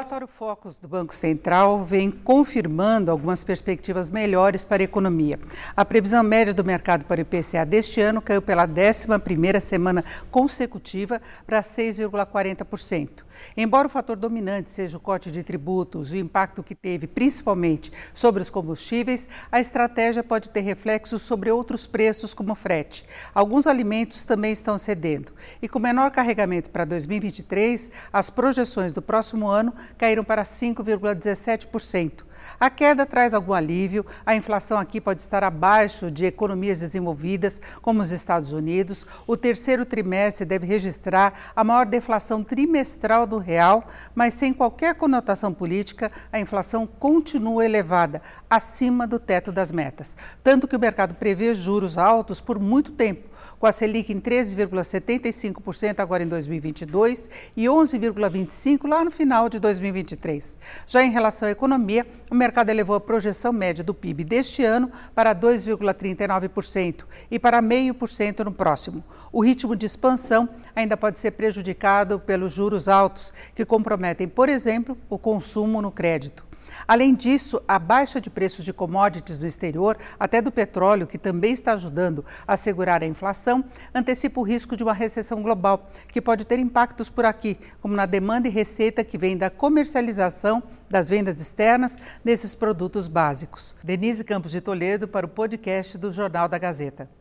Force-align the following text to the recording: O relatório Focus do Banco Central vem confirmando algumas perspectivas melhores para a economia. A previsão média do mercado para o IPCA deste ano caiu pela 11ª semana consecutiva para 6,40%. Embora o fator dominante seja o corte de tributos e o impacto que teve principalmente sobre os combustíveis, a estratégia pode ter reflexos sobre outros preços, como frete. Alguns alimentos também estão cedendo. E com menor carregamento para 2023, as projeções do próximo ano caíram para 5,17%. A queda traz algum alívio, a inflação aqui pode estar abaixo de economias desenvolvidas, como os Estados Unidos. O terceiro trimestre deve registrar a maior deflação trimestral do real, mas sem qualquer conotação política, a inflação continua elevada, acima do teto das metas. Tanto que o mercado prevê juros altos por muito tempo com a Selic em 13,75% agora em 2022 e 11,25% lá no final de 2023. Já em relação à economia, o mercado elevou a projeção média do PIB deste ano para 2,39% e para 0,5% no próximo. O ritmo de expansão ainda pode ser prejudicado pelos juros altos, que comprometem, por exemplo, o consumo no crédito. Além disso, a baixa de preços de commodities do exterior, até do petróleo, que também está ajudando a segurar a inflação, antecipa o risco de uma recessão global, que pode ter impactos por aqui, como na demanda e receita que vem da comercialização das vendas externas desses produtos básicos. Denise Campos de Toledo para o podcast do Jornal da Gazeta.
O 0.00 0.02
relatório 0.02 0.26
Focus 0.26 0.80
do 0.80 0.88
Banco 0.88 1.14
Central 1.14 1.84
vem 1.84 2.10
confirmando 2.10 3.10
algumas 3.10 3.44
perspectivas 3.44 4.08
melhores 4.08 4.64
para 4.64 4.82
a 4.82 4.84
economia. 4.84 5.38
A 5.76 5.84
previsão 5.84 6.22
média 6.22 6.54
do 6.54 6.64
mercado 6.64 7.04
para 7.04 7.18
o 7.18 7.20
IPCA 7.20 7.66
deste 7.66 8.00
ano 8.00 8.22
caiu 8.22 8.40
pela 8.40 8.66
11ª 8.66 9.60
semana 9.60 10.02
consecutiva 10.30 11.20
para 11.46 11.60
6,40%. 11.60 13.24
Embora 13.56 13.86
o 13.86 13.90
fator 13.90 14.16
dominante 14.16 14.70
seja 14.70 14.96
o 14.96 15.00
corte 15.00 15.30
de 15.30 15.42
tributos 15.42 16.12
e 16.12 16.16
o 16.16 16.20
impacto 16.20 16.62
que 16.62 16.74
teve 16.74 17.06
principalmente 17.06 17.92
sobre 18.12 18.42
os 18.42 18.50
combustíveis, 18.50 19.28
a 19.50 19.60
estratégia 19.60 20.22
pode 20.22 20.50
ter 20.50 20.60
reflexos 20.60 21.22
sobre 21.22 21.50
outros 21.50 21.86
preços, 21.86 22.34
como 22.34 22.54
frete. 22.54 23.04
Alguns 23.34 23.66
alimentos 23.66 24.24
também 24.24 24.52
estão 24.52 24.78
cedendo. 24.78 25.32
E 25.60 25.68
com 25.68 25.78
menor 25.78 26.10
carregamento 26.10 26.70
para 26.70 26.84
2023, 26.84 27.90
as 28.12 28.30
projeções 28.30 28.92
do 28.92 29.02
próximo 29.02 29.48
ano 29.48 29.74
caíram 29.98 30.24
para 30.24 30.42
5,17%. 30.42 32.24
A 32.58 32.68
queda 32.68 33.06
traz 33.06 33.34
algum 33.34 33.52
alívio, 33.52 34.04
a 34.24 34.34
inflação 34.34 34.78
aqui 34.78 35.00
pode 35.00 35.20
estar 35.20 35.42
abaixo 35.42 36.10
de 36.10 36.26
economias 36.26 36.80
desenvolvidas, 36.80 37.60
como 37.80 38.00
os 38.00 38.10
Estados 38.10 38.52
Unidos. 38.52 39.06
O 39.26 39.36
terceiro 39.36 39.86
trimestre 39.86 40.44
deve 40.44 40.66
registrar 40.66 41.52
a 41.54 41.64
maior 41.64 41.86
deflação 41.86 42.44
trimestral 42.44 43.26
do 43.26 43.38
real, 43.38 43.84
mas 44.14 44.34
sem 44.34 44.52
qualquer 44.52 44.94
conotação 44.94 45.52
política, 45.52 46.10
a 46.32 46.38
inflação 46.38 46.86
continua 46.86 47.64
elevada, 47.64 48.22
acima 48.48 49.06
do 49.06 49.18
teto 49.18 49.50
das 49.50 49.72
metas. 49.72 50.16
Tanto 50.42 50.68
que 50.68 50.76
o 50.76 50.80
mercado 50.80 51.14
prevê 51.14 51.54
juros 51.54 51.96
altos 51.96 52.40
por 52.40 52.58
muito 52.58 52.92
tempo 52.92 53.30
com 53.60 53.66
a 53.66 53.72
Selic 53.72 54.10
em 54.10 54.18
13,75% 54.18 56.00
agora 56.00 56.22
em 56.22 56.26
2022 56.26 57.28
e 57.54 57.66
11,25% 57.66 58.88
lá 58.88 59.04
no 59.04 59.10
final 59.10 59.50
de 59.50 59.60
2023. 59.60 60.58
Já 60.86 61.04
em 61.04 61.10
relação 61.10 61.46
à 61.46 61.50
economia, 61.52 62.06
o 62.30 62.34
mercado 62.34 62.70
elevou 62.70 62.94
a 62.94 63.00
projeção 63.00 63.52
média 63.52 63.82
do 63.82 63.92
PIB 63.92 64.22
deste 64.22 64.64
ano 64.64 64.90
para 65.14 65.34
2,39% 65.34 67.04
e 67.30 67.38
para 67.38 67.60
0,5% 67.60 68.44
no 68.44 68.52
próximo. 68.52 69.02
O 69.32 69.42
ritmo 69.42 69.74
de 69.74 69.86
expansão 69.86 70.48
ainda 70.74 70.96
pode 70.96 71.18
ser 71.18 71.32
prejudicado 71.32 72.20
pelos 72.20 72.52
juros 72.52 72.88
altos, 72.88 73.34
que 73.54 73.64
comprometem, 73.64 74.28
por 74.28 74.48
exemplo, 74.48 74.96
o 75.08 75.18
consumo 75.18 75.82
no 75.82 75.90
crédito. 75.90 76.49
Além 76.86 77.14
disso, 77.14 77.62
a 77.66 77.78
baixa 77.78 78.20
de 78.20 78.30
preços 78.30 78.64
de 78.64 78.72
commodities 78.72 79.38
do 79.38 79.46
exterior, 79.46 79.98
até 80.18 80.40
do 80.40 80.50
petróleo, 80.50 81.06
que 81.06 81.18
também 81.18 81.52
está 81.52 81.72
ajudando 81.72 82.24
a 82.46 82.56
segurar 82.56 83.02
a 83.02 83.06
inflação, 83.06 83.64
antecipa 83.94 84.40
o 84.40 84.44
risco 84.44 84.76
de 84.76 84.82
uma 84.82 84.92
recessão 84.92 85.42
global, 85.42 85.90
que 86.08 86.20
pode 86.20 86.44
ter 86.44 86.58
impactos 86.58 87.08
por 87.08 87.24
aqui, 87.24 87.58
como 87.80 87.94
na 87.94 88.06
demanda 88.06 88.48
e 88.48 88.50
receita 88.50 89.04
que 89.04 89.18
vem 89.18 89.36
da 89.36 89.50
comercialização 89.50 90.62
das 90.88 91.08
vendas 91.08 91.40
externas 91.40 91.96
desses 92.24 92.54
produtos 92.54 93.06
básicos. 93.06 93.76
Denise 93.82 94.24
Campos 94.24 94.50
de 94.50 94.60
Toledo 94.60 95.06
para 95.06 95.26
o 95.26 95.28
podcast 95.28 95.96
do 95.96 96.10
Jornal 96.10 96.48
da 96.48 96.58
Gazeta. 96.58 97.19